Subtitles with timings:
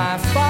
[0.00, 0.48] my Father's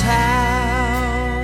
[0.00, 1.40] house.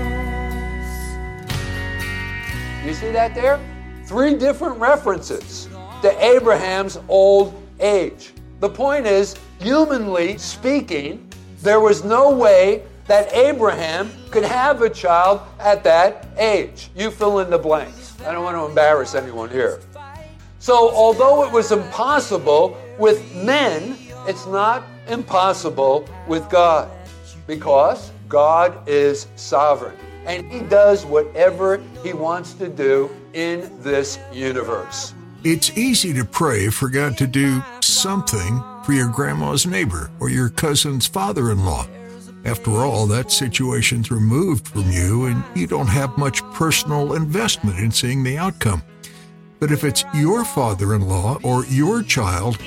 [2.86, 3.58] You see that there?
[4.04, 5.68] Three different references
[6.02, 8.32] to Abraham's old age.
[8.60, 11.28] The point is, humanly speaking,
[11.60, 16.90] there was no way that Abraham could have a child at that age.
[16.94, 18.14] You fill in the blanks.
[18.20, 19.80] I don't want to embarrass anyone here.
[20.60, 23.96] So, although it was impossible with men,
[24.28, 26.90] it's not impossible with God
[27.46, 35.14] because God is sovereign and He does whatever He wants to do in this universe.
[35.44, 40.50] It's easy to pray for God to do something for your grandma's neighbor or your
[40.50, 41.86] cousin's father in law.
[42.44, 47.90] After all, that situation's removed from you and you don't have much personal investment in
[47.90, 48.82] seeing the outcome.
[49.58, 52.58] But if it's your father in law or your child,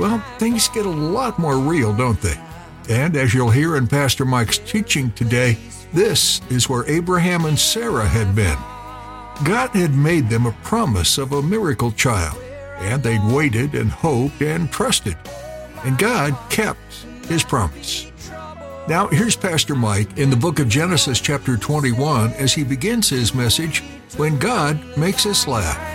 [0.00, 2.40] well, things get a lot more real, don't they?
[2.88, 5.58] And as you'll hear in Pastor Mike's teaching today,
[5.92, 8.56] this is where Abraham and Sarah had been.
[9.44, 12.42] God had made them a promise of a miracle child,
[12.78, 15.18] and they'd waited and hoped and trusted.
[15.84, 18.10] And God kept his promise.
[18.88, 23.34] Now, here's Pastor Mike in the book of Genesis, chapter 21, as he begins his
[23.34, 23.82] message
[24.16, 25.89] When God Makes Us Laugh.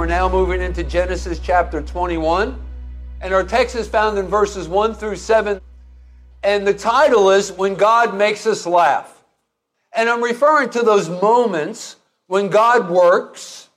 [0.00, 2.58] We're now moving into Genesis chapter 21,
[3.20, 5.60] and our text is found in verses 1 through 7.
[6.42, 9.22] And the title is When God Makes Us Laugh.
[9.92, 11.96] And I'm referring to those moments
[12.28, 13.68] when God works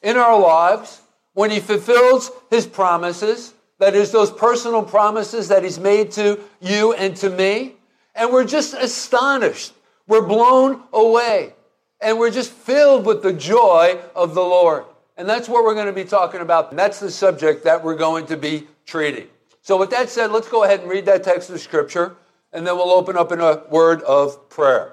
[0.00, 1.02] in our lives,
[1.34, 6.94] when He fulfills His promises, that is, those personal promises that He's made to you
[6.94, 7.74] and to me.
[8.14, 9.74] And we're just astonished.
[10.06, 11.52] We're blown away.
[12.00, 14.86] And we're just filled with the joy of the Lord.
[15.16, 16.70] And that's what we're going to be talking about.
[16.70, 19.28] And that's the subject that we're going to be treating.
[19.62, 22.16] So, with that said, let's go ahead and read that text of Scripture,
[22.52, 24.92] and then we'll open up in a word of prayer.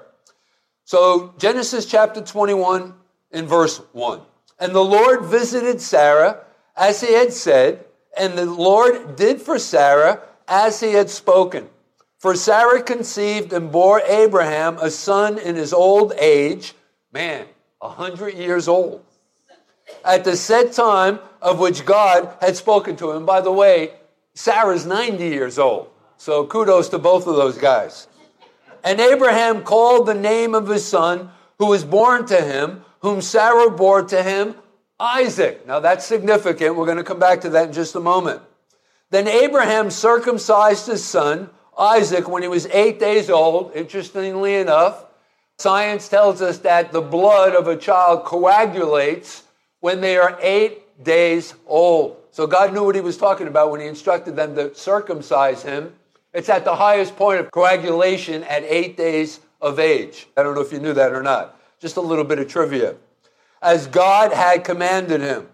[0.84, 2.92] So, Genesis chapter 21
[3.30, 4.20] in verse 1.
[4.58, 6.44] And the Lord visited Sarah
[6.76, 7.84] as he had said,
[8.16, 11.68] and the Lord did for Sarah as he had spoken.
[12.18, 16.74] For Sarah conceived and bore Abraham a son in his old age,
[17.12, 17.46] man,
[17.80, 19.04] a hundred years old,
[20.04, 23.26] at the set time of which God had spoken to him.
[23.26, 23.92] By the way,
[24.34, 25.90] Sarah's 90 years old.
[26.16, 28.08] So kudos to both of those guys.
[28.82, 33.70] And Abraham called the name of his son who was born to him, whom Sarah
[33.70, 34.56] bore to him,
[34.98, 35.66] Isaac.
[35.66, 36.76] Now that's significant.
[36.76, 38.42] We're going to come back to that in just a moment.
[39.10, 43.72] Then Abraham circumcised his son, Isaac, when he was eight days old.
[43.74, 45.04] Interestingly enough,
[45.58, 49.43] science tells us that the blood of a child coagulates
[49.84, 52.16] when they are eight days old.
[52.30, 55.92] So God knew what he was talking about when he instructed them to circumcise him.
[56.32, 60.26] It's at the highest point of coagulation at eight days of age.
[60.38, 61.60] I don't know if you knew that or not.
[61.80, 62.94] Just a little bit of trivia.
[63.60, 65.48] As God had commanded him.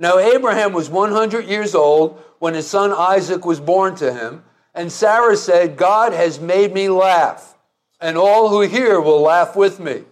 [0.00, 4.42] Now, Abraham was 100 years old when his son Isaac was born to him.
[4.74, 7.56] And Sarah said, God has made me laugh,
[8.00, 10.02] and all who hear will laugh with me.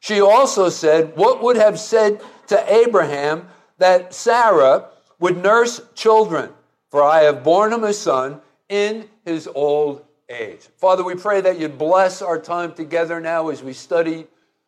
[0.00, 3.48] She also said, What would have said to Abraham
[3.78, 4.86] that Sarah
[5.18, 6.50] would nurse children?
[6.90, 10.68] For I have borne him a son in his old age.
[10.76, 14.26] Father, we pray that you'd bless our time together now as we study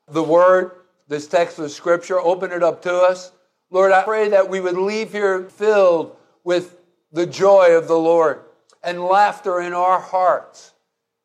[0.09, 0.73] the word,
[1.09, 2.19] this text of scripture.
[2.21, 3.33] Open it up to us.
[3.71, 6.77] Lord, I pray that we would leave here filled with
[7.13, 8.41] the joy of the Lord
[8.83, 10.73] and laughter in our hearts.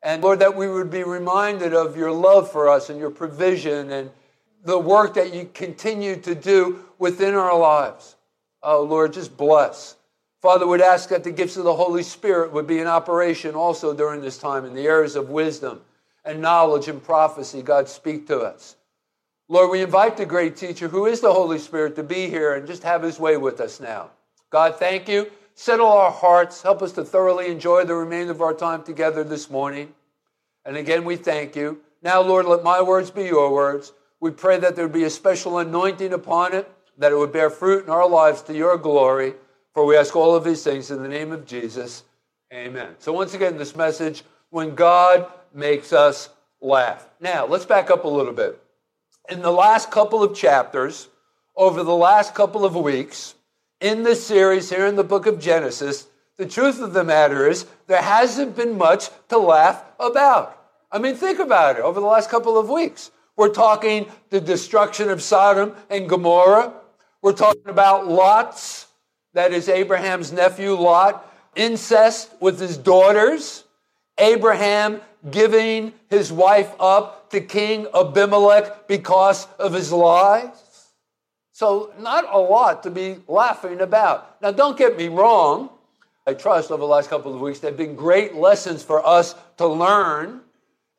[0.02, 3.90] And Lord, that we would be reminded of your love for us and your provision
[3.90, 4.10] and
[4.66, 8.16] the work that you continue to do within our lives.
[8.62, 9.94] Oh, Lord, just bless.
[10.42, 13.94] Father, would ask that the gifts of the Holy Spirit would be in operation also
[13.94, 15.80] during this time in the areas of wisdom
[16.24, 17.62] and knowledge and prophecy.
[17.62, 18.74] God, speak to us.
[19.48, 22.66] Lord, we invite the great teacher, who is the Holy Spirit, to be here and
[22.66, 24.10] just have his way with us now.
[24.50, 25.30] God, thank you.
[25.54, 26.60] Settle our hearts.
[26.60, 29.94] Help us to thoroughly enjoy the remainder of our time together this morning.
[30.64, 31.80] And again, we thank you.
[32.02, 33.92] Now, Lord, let my words be your words.
[34.20, 37.50] We pray that there would be a special anointing upon it, that it would bear
[37.50, 39.34] fruit in our lives to your glory.
[39.74, 42.04] For we ask all of these things in the name of Jesus.
[42.52, 42.94] Amen.
[42.98, 46.30] So, once again, this message when God makes us
[46.60, 47.06] laugh.
[47.20, 48.58] Now, let's back up a little bit.
[49.28, 51.08] In the last couple of chapters,
[51.56, 53.34] over the last couple of weeks,
[53.80, 57.66] in this series here in the book of Genesis, the truth of the matter is
[57.86, 60.58] there hasn't been much to laugh about.
[60.90, 63.10] I mean, think about it over the last couple of weeks.
[63.36, 66.72] We're talking the destruction of Sodom and Gomorrah.
[67.20, 68.86] We're talking about Lot's,
[69.34, 73.64] that is Abraham's nephew Lot, incest with his daughters,
[74.18, 75.00] Abraham
[75.30, 80.92] giving his wife up to King Abimelech because of his lies.
[81.52, 84.40] So, not a lot to be laughing about.
[84.42, 85.70] Now, don't get me wrong.
[86.26, 89.34] I trust over the last couple of weeks there have been great lessons for us
[89.56, 90.40] to learn.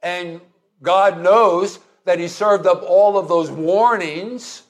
[0.01, 0.41] And
[0.81, 4.63] God knows that He served up all of those warnings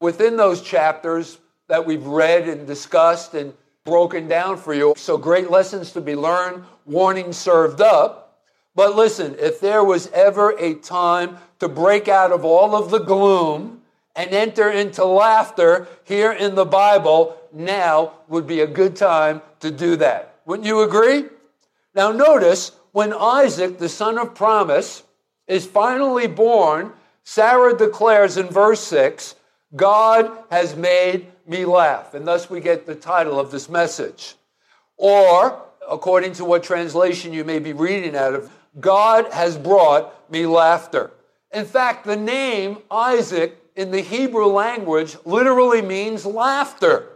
[0.00, 1.38] within those chapters
[1.68, 3.52] that we've read and discussed and
[3.84, 4.94] broken down for you.
[4.96, 8.40] So, great lessons to be learned, warnings served up.
[8.74, 12.98] But listen, if there was ever a time to break out of all of the
[12.98, 13.82] gloom,
[14.16, 19.70] and enter into laughter here in the Bible, now would be a good time to
[19.70, 20.36] do that.
[20.46, 21.24] Wouldn't you agree?
[21.94, 25.02] Now, notice when Isaac, the son of promise,
[25.46, 26.92] is finally born,
[27.22, 29.36] Sarah declares in verse 6
[29.76, 32.14] God has made me laugh.
[32.14, 34.36] And thus we get the title of this message.
[34.96, 35.60] Or,
[35.90, 41.10] according to what translation you may be reading out of, God has brought me laughter.
[41.52, 47.08] In fact, the name Isaac in the Hebrew language literally means laughter.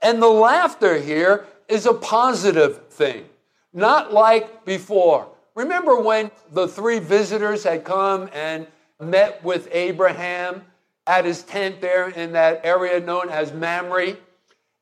[0.00, 3.24] And the laughter here is a positive thing,
[3.72, 5.28] not like before.
[5.56, 8.66] Remember when the three visitors had come and
[9.00, 10.62] met with Abraham
[11.06, 14.18] at his tent there in that area known as Mamre,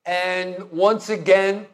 [0.05, 1.69] and once again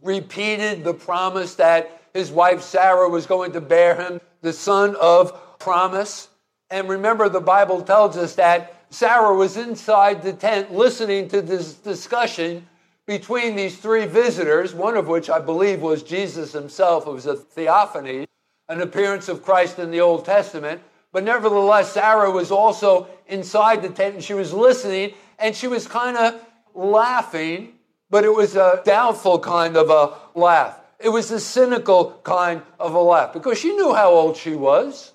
[0.00, 5.58] repeated the promise that his wife Sarah was going to bear him the son of
[5.58, 6.28] promise.
[6.70, 11.74] And remember, the Bible tells us that Sarah was inside the tent listening to this
[11.74, 12.68] discussion
[13.06, 17.06] between these three visitors, one of which I believe was Jesus himself.
[17.06, 18.26] It was a theophany,
[18.68, 20.80] an appearance of Christ in the Old Testament.
[21.12, 25.86] But nevertheless, Sarah was also inside the tent and she was listening and she was
[25.86, 26.40] kind of
[26.74, 27.74] laughing,
[28.10, 30.78] but it was a doubtful kind of a laugh.
[30.98, 35.12] It was a cynical kind of a laugh because she knew how old she was.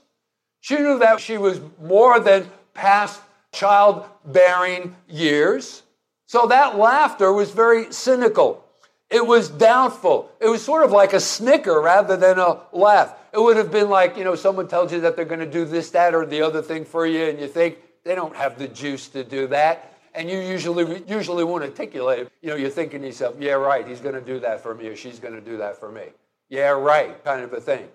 [0.60, 3.20] She knew that she was more than past
[3.52, 5.84] childbearing years.
[6.28, 8.64] So that laughter was very cynical.
[9.10, 10.32] It was doubtful.
[10.40, 13.14] It was sort of like a snicker rather than a laugh.
[13.34, 15.66] It would have been like, you know, someone tells you that they're going to do
[15.66, 18.68] this, that, or the other thing for you, and you think they don't have the
[18.68, 19.88] juice to do that.
[20.14, 22.32] And you usually usually won't articulate it.
[22.42, 24.88] You know, you're thinking to yourself, yeah, right, he's going to do that for me,
[24.88, 26.04] or she's going to do that for me.
[26.50, 27.88] Yeah, right, kind of a thing.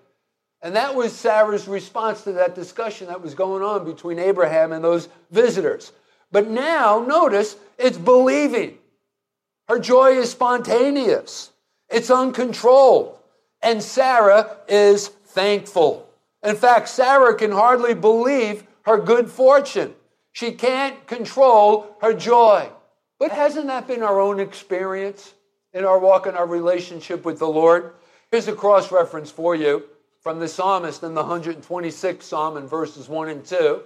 [0.63, 4.83] And that was Sarah's response to that discussion that was going on between Abraham and
[4.83, 5.91] those visitors.
[6.31, 8.79] But now, notice, it's believing.
[9.67, 11.51] Her joy is spontaneous,
[11.89, 13.13] it's uncontrolled.
[13.61, 16.09] And Sarah is thankful.
[16.41, 19.93] In fact, Sarah can hardly believe her good fortune.
[20.31, 22.69] She can't control her joy.
[23.19, 25.35] But hasn't that been our own experience
[25.73, 27.93] in our walk in our relationship with the Lord?
[28.31, 29.83] Here's a cross reference for you
[30.21, 33.81] from the psalmist in the 126th psalm in verses 1 and 2.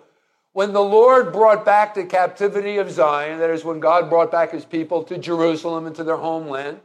[0.53, 4.51] When the Lord brought back the captivity of Zion, that is, when God brought back
[4.51, 6.79] his people to Jerusalem and to their homeland,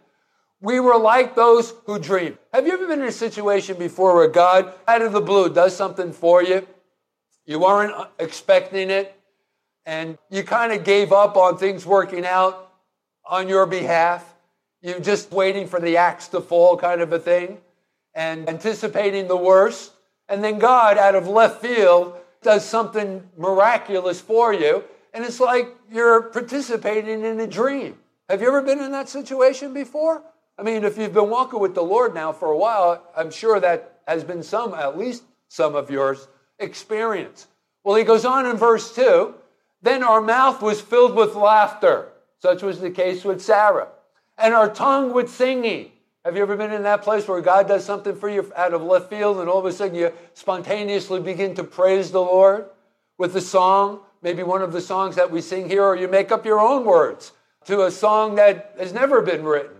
[0.60, 2.38] we were like those who dream.
[2.52, 5.76] Have you ever been in a situation before where God, out of the blue, does
[5.76, 6.66] something for you?
[7.44, 9.14] You weren't uh, expecting it,
[9.84, 12.72] and you kind of gave up on things working out
[13.24, 14.34] on your behalf.
[14.80, 17.58] You're just waiting for the axe to fall, kind of a thing
[18.16, 19.92] and anticipating the worst.
[20.28, 24.82] And then God, out of left field, does something miraculous for you.
[25.14, 27.98] And it's like you're participating in a dream.
[28.28, 30.22] Have you ever been in that situation before?
[30.58, 33.60] I mean, if you've been walking with the Lord now for a while, I'm sure
[33.60, 37.46] that has been some, at least some of yours, experience.
[37.84, 39.34] Well, he goes on in verse 2
[39.82, 42.08] Then our mouth was filled with laughter.
[42.38, 43.88] Such was the case with Sarah.
[44.38, 45.90] and our tongue with singing.
[46.24, 48.82] Have you ever been in that place where God does something for you out of
[48.82, 52.66] left field and all of a sudden you spontaneously begin to praise the Lord
[53.16, 56.32] with a song, maybe one of the songs that we sing here, or you make
[56.32, 57.32] up your own words
[57.66, 59.75] to a song that has never been written?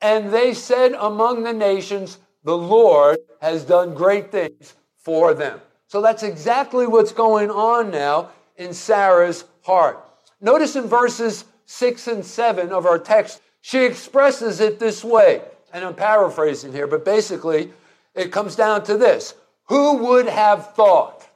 [0.00, 5.60] And they said among the nations, the Lord has done great things for them.
[5.86, 10.04] So that's exactly what's going on now in Sarah's heart.
[10.40, 15.42] Notice in verses 6 and 7 of our text, she expresses it this way
[15.74, 17.72] and I'm paraphrasing here, but basically
[18.14, 19.34] it comes down to this
[19.64, 21.28] Who would have thought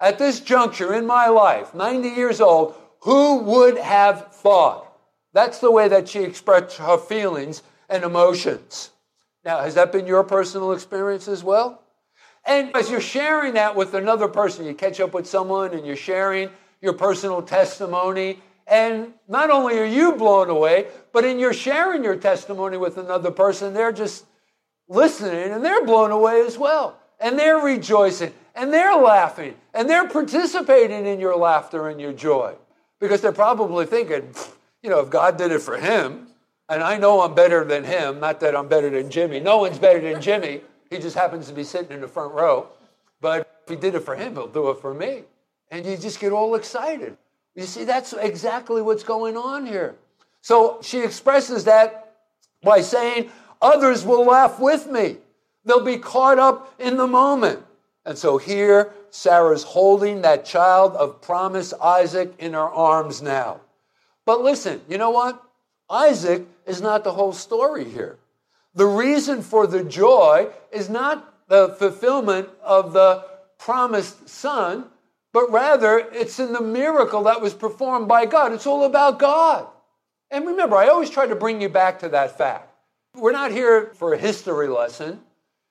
[0.00, 4.87] at this juncture in my life, 90 years old, who would have thought?
[5.38, 8.90] That's the way that she expressed her feelings and emotions.
[9.44, 11.80] Now, has that been your personal experience as well?
[12.44, 15.94] And as you're sharing that with another person, you catch up with someone and you're
[15.94, 22.02] sharing your personal testimony, and not only are you blown away, but in your sharing
[22.02, 24.24] your testimony with another person, they're just
[24.88, 26.98] listening and they're blown away as well.
[27.20, 32.56] And they're rejoicing and they're laughing and they're participating in your laughter and your joy
[32.98, 34.34] because they're probably thinking,
[34.82, 36.28] you know, if God did it for him,
[36.68, 39.40] and I know I'm better than him, not that I'm better than Jimmy.
[39.40, 40.60] No one's better than Jimmy.
[40.90, 42.68] He just happens to be sitting in the front row.
[43.20, 45.24] But if he did it for him, he'll do it for me.
[45.70, 47.16] And you just get all excited.
[47.54, 49.96] You see, that's exactly what's going on here.
[50.42, 52.16] So she expresses that
[52.62, 53.30] by saying,
[53.60, 55.16] Others will laugh with me.
[55.64, 57.64] They'll be caught up in the moment.
[58.06, 63.60] And so here, Sarah's holding that child of promise, Isaac, in her arms now.
[64.28, 65.42] But listen, you know what?
[65.88, 68.18] Isaac is not the whole story here.
[68.74, 73.24] The reason for the joy is not the fulfillment of the
[73.56, 74.84] promised son,
[75.32, 78.52] but rather it's in the miracle that was performed by God.
[78.52, 79.66] It's all about God.
[80.30, 82.70] And remember, I always try to bring you back to that fact.
[83.14, 85.22] We're not here for a history lesson.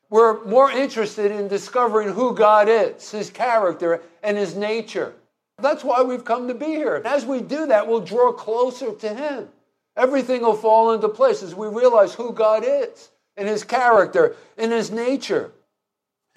[0.09, 5.13] We're more interested in discovering who God is, his character, and his nature.
[5.59, 7.01] That's why we've come to be here.
[7.03, 9.49] As we do that, we'll draw closer to him.
[9.95, 14.71] Everything will fall into place as we realize who God is and his character and
[14.71, 15.51] his nature.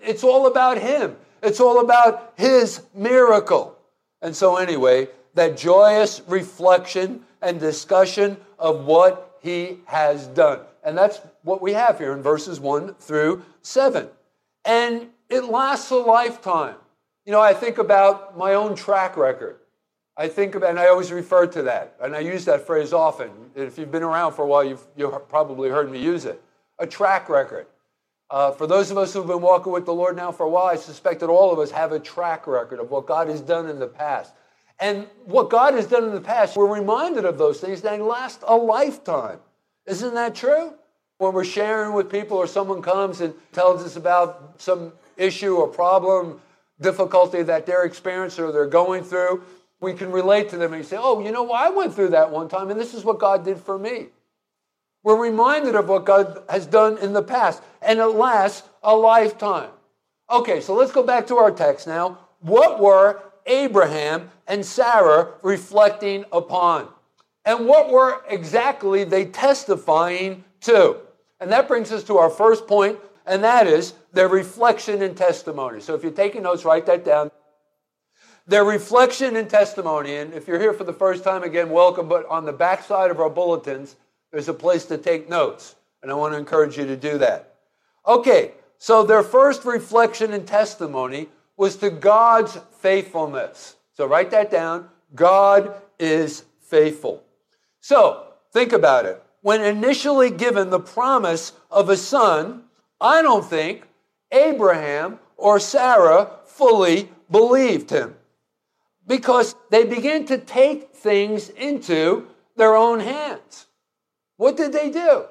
[0.02, 1.16] It's all about him.
[1.42, 3.76] It's all about his miracle.
[4.22, 10.60] And so, anyway, that joyous reflection and discussion of what he has done.
[10.82, 14.08] And that's what we have here in verses 1 through 7.
[14.64, 16.76] And it lasts a lifetime.
[17.26, 19.56] You know, I think about my own track record.
[20.16, 23.30] I think about, and I always refer to that, and I use that phrase often.
[23.54, 26.42] If you've been around for a while, you've, you've probably heard me use it.
[26.78, 27.66] A track record.
[28.30, 30.66] Uh, for those of us who've been walking with the Lord now for a while,
[30.66, 33.68] I suspect that all of us have a track record of what God has done
[33.68, 34.32] in the past.
[34.78, 38.42] And what God has done in the past, we're reminded of those things that last
[38.46, 39.38] a lifetime.
[39.86, 40.74] Isn't that true?
[41.18, 45.68] When we're sharing with people or someone comes and tells us about some issue or
[45.68, 46.40] problem,
[46.80, 49.42] difficulty that they're experiencing or they're going through,
[49.80, 52.48] we can relate to them and say, oh, you know, I went through that one
[52.48, 54.08] time and this is what God did for me.
[55.02, 59.70] We're reminded of what God has done in the past, and it lasts a lifetime.
[60.30, 62.18] Okay, so let's go back to our text now.
[62.40, 66.88] What were Abraham and Sarah reflecting upon?
[67.46, 70.98] And what were exactly they testifying to?
[71.40, 75.80] And that brings us to our first point, and that is their reflection and testimony.
[75.80, 77.30] So if you're taking notes, write that down.
[78.46, 80.16] Their reflection and testimony.
[80.16, 82.08] And if you're here for the first time, again, welcome.
[82.08, 83.96] But on the back side of our bulletins,
[84.32, 87.54] there's a place to take notes, and I want to encourage you to do that.
[88.06, 93.76] Okay, so their first reflection and testimony was to God's faithfulness.
[93.94, 94.88] So write that down.
[95.14, 97.22] God is faithful.
[97.80, 99.22] So think about it.
[99.42, 102.64] When initially given the promise of a son,
[103.00, 103.88] I don't think
[104.30, 108.14] Abraham or Sarah fully believed him
[109.06, 113.66] because they began to take things into their own hands.
[114.36, 115.24] What did they do?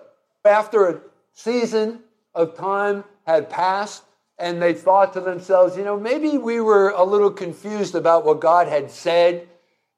[0.43, 1.01] After a
[1.33, 1.99] season
[2.33, 4.03] of time had passed,
[4.39, 8.39] and they thought to themselves, you know, maybe we were a little confused about what
[8.39, 9.47] God had said,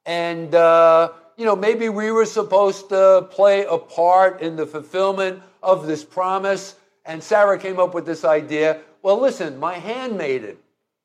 [0.06, 5.42] and, uh, you know, maybe we were supposed to play a part in the fulfillment
[5.62, 6.76] of this promise.
[7.06, 10.58] And Sarah came up with this idea well, listen, my handmaiden,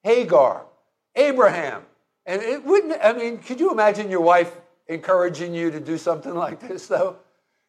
[0.03, 0.67] Hagar,
[1.15, 1.83] Abraham,
[2.26, 4.55] and it wouldn't, I mean, could you imagine your wife
[4.88, 7.17] encouraging you to do something like this, though?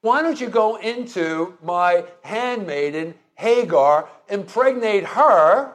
[0.01, 5.73] Why don't you go into my handmaiden, Hagar, impregnate her,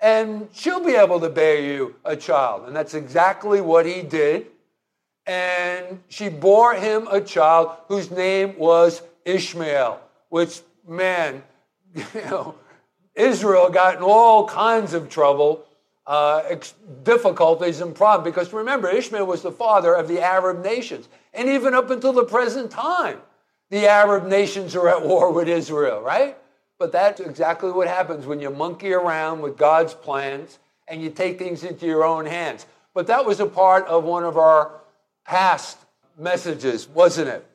[0.00, 2.66] and she'll be able to bear you a child?
[2.66, 4.46] And that's exactly what he did.
[5.26, 11.42] And she bore him a child whose name was Ishmael, which, man,
[11.94, 12.54] you know,
[13.14, 15.64] Israel got in all kinds of trouble,
[16.06, 16.42] uh,
[17.02, 18.24] difficulties, and problems.
[18.24, 21.08] Because remember, Ishmael was the father of the Arab nations.
[21.34, 23.20] And even up until the present time,
[23.70, 26.36] the Arab nations are at war with Israel, right?
[26.78, 30.58] But that's exactly what happens when you monkey around with God's plans
[30.88, 32.66] and you take things into your own hands.
[32.92, 34.80] But that was a part of one of our
[35.24, 35.78] past
[36.18, 37.46] messages, wasn't it?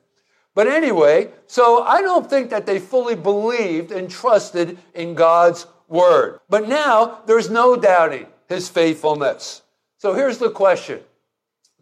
[0.57, 6.39] But anyway, so I don't think that they fully believed and trusted in God's word.
[6.49, 9.61] But now there's no doubting his faithfulness.
[9.99, 11.01] So here's the question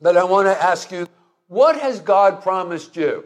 [0.02, 1.08] that I want to ask you
[1.48, 3.26] What has God promised you?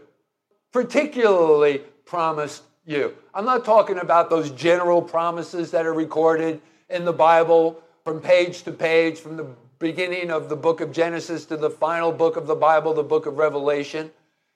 [0.71, 3.15] Particularly promised you.
[3.33, 8.61] I'm not talking about those general promises that are recorded in the Bible from page
[8.65, 9.47] to page, from the
[9.79, 13.25] beginning of the book of Genesis to the final book of the Bible, the book
[13.25, 14.11] of Revelation.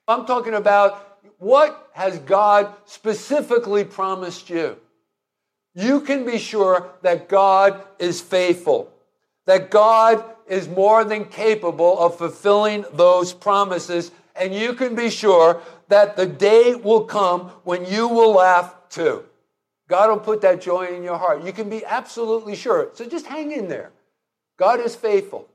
[0.08, 4.78] I'm talking about what has God specifically promised you?
[5.76, 8.92] You can be sure that God is faithful,
[9.46, 15.62] that God is more than capable of fulfilling those promises, and you can be sure
[15.88, 19.24] that the day will come when you will laugh too.
[19.88, 21.44] God will put that joy in your heart.
[21.44, 22.90] You can be absolutely sure.
[22.94, 23.92] So just hang in there.
[24.58, 25.48] God is faithful.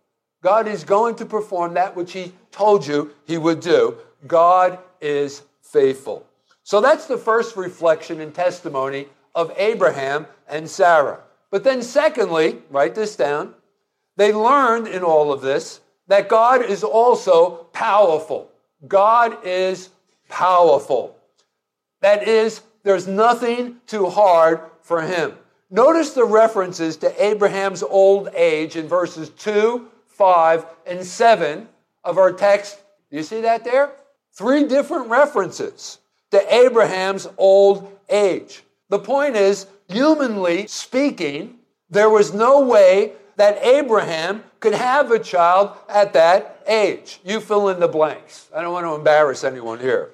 [0.42, 3.96] God is going to perform that which He told you He would do.
[4.26, 6.26] God is faithful.
[6.64, 11.20] So that's the first reflection and testimony of Abraham and Sarah.
[11.50, 13.54] But then, secondly, write this down,
[14.16, 18.50] they learned in all of this that God is also powerful.
[18.86, 19.90] God is
[20.28, 21.16] powerful.
[22.00, 25.34] That is, there's nothing too hard for him.
[25.70, 31.68] Notice the references to Abraham's old age in verses 2, 5, and 7
[32.04, 32.78] of our text.
[33.10, 33.92] Do you see that there?
[34.38, 35.98] Three different references
[36.30, 38.62] to Abraham's old age.
[38.88, 41.56] The point is, humanly speaking,
[41.90, 47.18] there was no way that Abraham could have a child at that age.
[47.24, 48.48] You fill in the blanks.
[48.54, 50.10] I don't want to embarrass anyone here.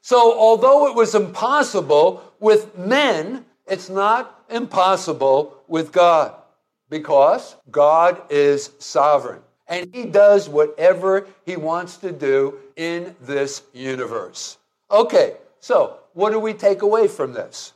[0.00, 6.34] So, although it was impossible with men, it's not impossible with God
[6.88, 14.58] because God is sovereign and he does whatever he wants to do in this universe.
[14.90, 17.72] Okay, so what do we take away from this?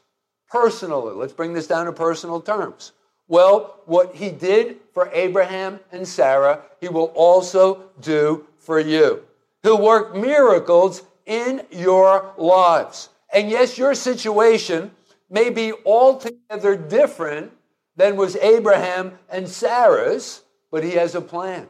[0.46, 2.92] Personally, let's bring this down to personal terms.
[3.28, 9.22] Well, what he did for Abraham and Sarah, he will also do for you.
[9.62, 13.08] He'll work miracles in your lives.
[13.32, 14.90] And yes, your situation
[15.30, 17.52] may be altogether different
[17.96, 21.68] than was Abraham and Sarah's, but he has a plan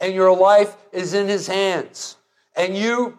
[0.00, 2.16] and your life is in his hands.
[2.54, 3.18] And you,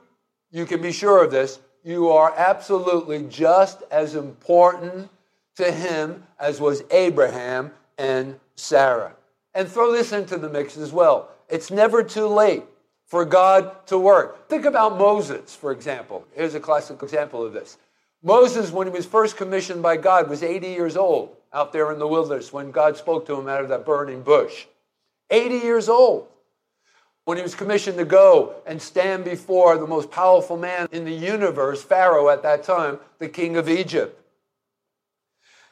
[0.51, 5.09] you can be sure of this, you are absolutely just as important
[5.55, 9.13] to him as was Abraham and Sarah.
[9.53, 11.29] And throw this into the mix as well.
[11.49, 12.63] It's never too late
[13.05, 14.49] for God to work.
[14.49, 16.25] Think about Moses, for example.
[16.33, 17.77] Here's a classic example of this.
[18.21, 21.99] Moses, when he was first commissioned by God, was 80 years old out there in
[21.99, 24.65] the wilderness when God spoke to him out of that burning bush.
[25.29, 26.27] 80 years old
[27.27, 31.11] when he was commissioned to go and stand before the most powerful man in the
[31.11, 34.17] universe, Pharaoh at that time, the king of Egypt.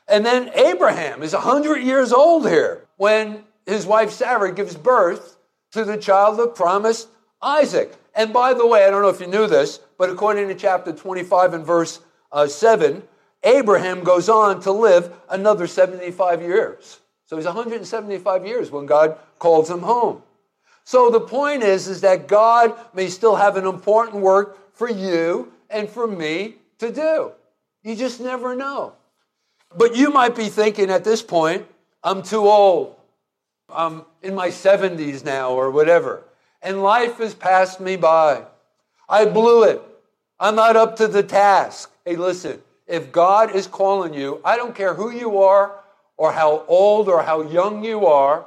[0.06, 5.38] And then Abraham is 100 years old here when his wife Sarah gives birth
[5.72, 7.08] to the child of promise,
[7.42, 7.96] Isaac.
[8.14, 10.92] And by the way, I don't know if you knew this, but according to chapter
[10.92, 12.02] 25 and verse
[12.34, 13.02] uh, 7,
[13.46, 17.00] Abraham goes on to live another 75 years.
[17.28, 20.22] So he's 175 years when God calls him home.
[20.86, 25.52] So the point is, is that God may still have an important work for you
[25.70, 27.32] and for me to do.
[27.84, 28.94] You just never know.
[29.76, 31.66] But you might be thinking at this point,
[32.04, 32.96] I'm too old.
[33.68, 36.24] I'm in my 70s now or whatever.
[36.62, 38.44] And life has passed me by.
[39.10, 39.82] I blew it.
[40.40, 41.92] I'm not up to the task.
[42.06, 45.80] Hey, listen, if God is calling you, I don't care who you are
[46.18, 48.46] or how old or how young you are,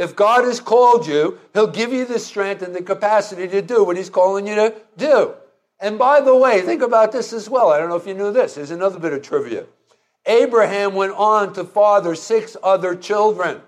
[0.00, 3.84] if God has called you, He'll give you the strength and the capacity to do
[3.84, 5.34] what He's calling you to do.
[5.78, 7.68] And by the way, think about this as well.
[7.68, 8.54] I don't know if you knew this.
[8.54, 9.66] There's another bit of trivia.
[10.24, 13.60] Abraham went on to father six other children.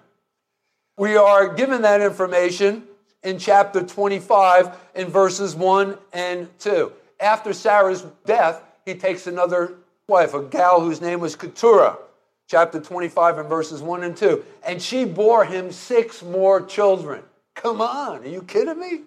[0.96, 2.84] We are given that information
[3.22, 6.92] in chapter 25 in verses 1 and 2.
[7.20, 9.74] After Sarah's death, he takes another
[10.08, 11.98] wife, a gal whose name was Keturah
[12.52, 14.44] chapter 25 and verses 1 and 2.
[14.62, 17.22] And she bore him six more children.
[17.54, 19.00] Come on, are you kidding me?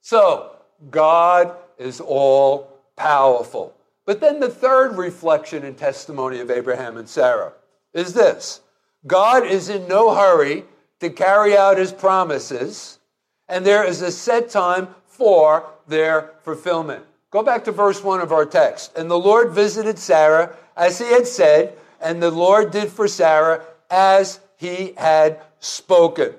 [0.00, 0.52] So,
[0.88, 3.74] God is all powerful.
[4.06, 7.52] But then the third reflection and testimony of Abraham and Sarah
[7.94, 8.60] is this
[9.08, 10.64] God is in no hurry
[11.00, 13.00] to carry out his promises,
[13.48, 17.04] and there is a set time for their fulfillment.
[17.32, 18.96] Go back to verse 1 of our text.
[18.96, 23.64] And the Lord visited Sarah as he had said, and the Lord did for Sarah
[23.90, 26.34] as he had spoken.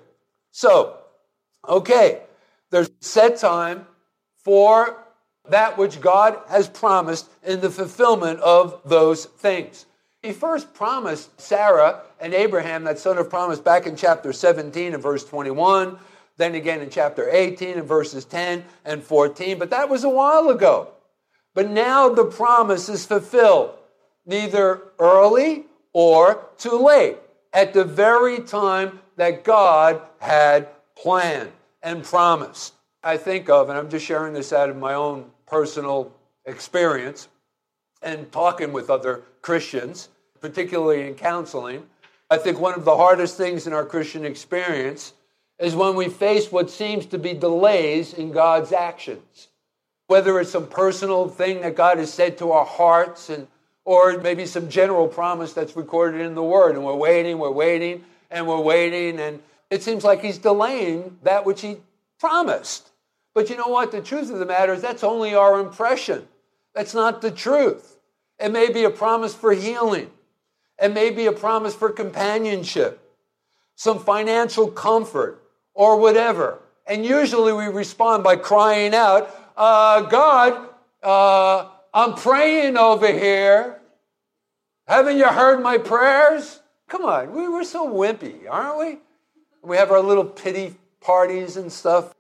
[0.52, 0.98] So,
[1.68, 2.22] okay,
[2.70, 3.86] there's set time
[4.44, 4.98] for
[5.50, 9.86] that which God has promised in the fulfillment of those things.
[10.22, 15.02] He first promised Sarah and Abraham that son of promise back in chapter 17 and
[15.02, 15.98] verse 21,
[16.38, 20.50] then again in chapter 18 and verses 10 and 14, but that was a while
[20.50, 20.90] ago.
[21.54, 23.79] But now the promise is fulfilled,
[24.30, 27.18] neither early or too late,
[27.52, 32.76] at the very time that God had planned and promised.
[33.04, 36.14] I think of, and I'm just sharing this out of my own personal
[36.46, 37.28] experience
[38.02, 41.88] and talking with other Christians, particularly in counseling.
[42.30, 45.14] I think one of the hardest things in our Christian experience
[45.58, 49.48] is when we face what seems to be delays in God's actions.
[50.08, 53.48] Whether it's some personal thing that God has said to our hearts and
[53.86, 58.04] or maybe some general promise that's recorded in the word and we're waiting, we're waiting,
[58.30, 61.78] and we're waiting and it seems like he's delaying that which he
[62.20, 62.90] promised.
[63.34, 63.92] But you know what?
[63.92, 66.28] The truth of the matter is that's only our impression.
[66.74, 67.98] That's not the truth.
[68.40, 70.10] It may be a promise for healing.
[70.82, 73.00] It may be a promise for companionship,
[73.76, 76.60] some financial comfort, or whatever.
[76.88, 80.70] And usually we respond by crying out, uh, God,
[81.04, 83.80] uh, I'm praying over here.
[84.88, 86.60] Haven't you heard my prayers?
[86.88, 88.98] Come on, we're so wimpy, aren't we?
[89.62, 92.14] We have our little pity parties and stuff.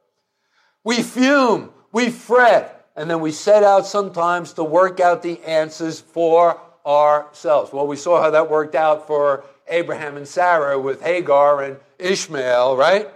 [0.83, 5.99] We fume, we fret, and then we set out sometimes to work out the answers
[5.99, 7.73] for ourselves.
[7.73, 12.77] Well, we saw how that worked out for Abraham and Sarah with Hagar and Ishmael,
[12.77, 13.09] right?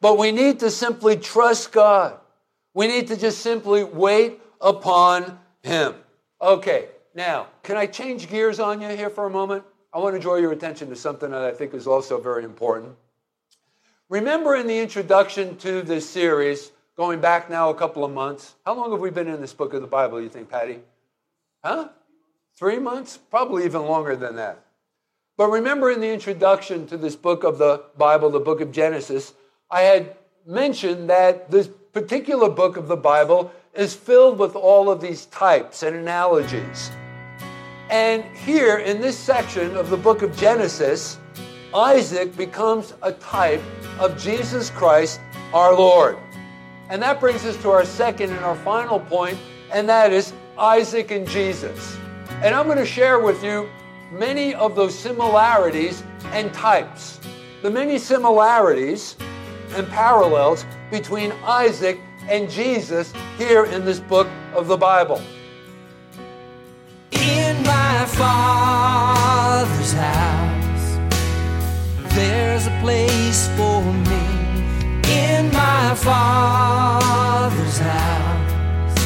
[0.00, 2.18] But we need to simply trust God.
[2.74, 5.94] We need to just simply wait upon Him.
[6.42, 9.64] Okay, now, can I change gears on you here for a moment?
[9.94, 12.94] I want to draw your attention to something that I think is also very important.
[14.10, 18.74] Remember in the introduction to this series, going back now a couple of months, how
[18.74, 20.80] long have we been in this book of the Bible, you think, Patty?
[21.64, 21.88] Huh?
[22.58, 23.16] Three months?
[23.16, 24.66] Probably even longer than that.
[25.38, 29.32] But remember in the introduction to this book of the Bible, the book of Genesis,
[29.70, 30.14] I had
[30.46, 35.82] mentioned that this particular book of the Bible is filled with all of these types
[35.82, 36.90] and analogies.
[37.90, 41.18] And here in this section of the book of Genesis,
[41.74, 43.60] Isaac becomes a type
[43.98, 45.20] of Jesus Christ
[45.52, 46.16] our Lord.
[46.88, 49.38] And that brings us to our second and our final point,
[49.72, 51.96] and that is Isaac and Jesus.
[52.42, 53.68] And I'm going to share with you
[54.12, 57.18] many of those similarities and types.
[57.62, 59.16] The many similarities
[59.74, 65.20] and parallels between Isaac and Jesus here in this book of the Bible.
[67.12, 70.98] In my father's house,
[72.14, 74.24] there's a place for me.
[75.08, 78.98] In my father's house,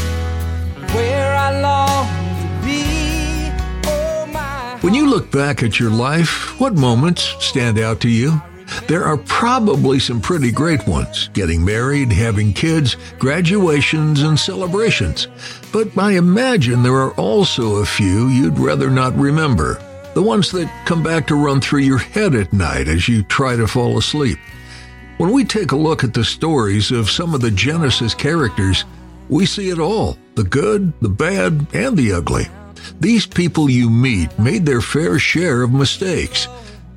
[0.94, 2.06] where I long
[2.42, 3.52] to be.
[3.88, 4.78] Oh, my.
[4.80, 8.40] When you look back at your life, what moments stand out to you?
[8.86, 15.28] There are probably some pretty great ones getting married, having kids, graduations, and celebrations.
[15.72, 19.82] But I imagine there are also a few you'd rather not remember.
[20.14, 23.56] The ones that come back to run through your head at night as you try
[23.56, 24.38] to fall asleep.
[25.18, 28.84] When we take a look at the stories of some of the Genesis characters,
[29.28, 32.46] we see it all the good, the bad, and the ugly.
[33.00, 36.46] These people you meet made their fair share of mistakes.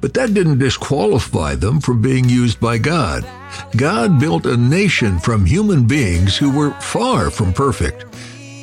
[0.02, 3.24] But that didn't disqualify them from being used by God.
[3.78, 8.06] God built a nation from human beings who were far from perfect.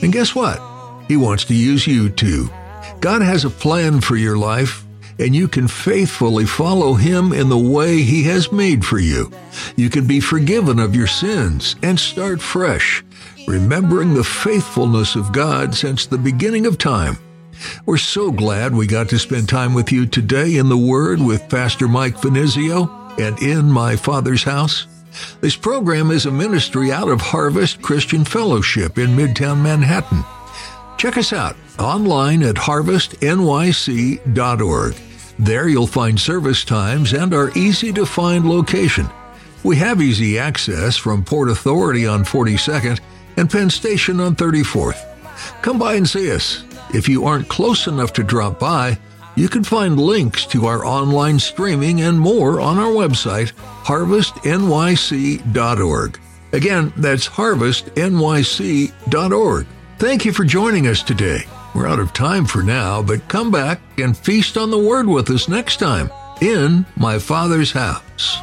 [0.03, 0.61] And guess what?
[1.07, 2.51] He wants to use you too.
[3.01, 4.85] God has a plan for your life,
[5.21, 9.31] and you can faithfully follow Him in the way He has made for you.
[9.77, 13.05] You can be forgiven of your sins and start fresh,
[13.47, 17.17] remembering the faithfulness of God since the beginning of time.
[17.87, 21.49] We're so glad we got to spend time with you today in the Word with
[21.49, 24.87] Pastor Mike Finizio and in my Father's house.
[25.41, 30.25] This program is a ministry out of Harvest Christian Fellowship in Midtown Manhattan.
[30.97, 34.95] Check us out online at harvestnyc.org.
[35.39, 39.09] There you'll find service times and our easy to find location.
[39.63, 43.01] We have easy access from Port Authority on 42nd
[43.37, 45.05] and Penn Station on 34th.
[45.63, 46.65] Come by and see us.
[46.95, 48.99] If you aren't close enough to drop by,
[49.37, 53.53] you can find links to our online streaming and more on our website,
[53.85, 56.21] harvestnyc.org.
[56.53, 59.67] Again, that's harvestnyc.org.
[59.99, 61.45] Thank you for joining us today.
[61.75, 65.31] We're out of time for now, but come back and feast on the Word with
[65.31, 68.39] us next time in my Father's house.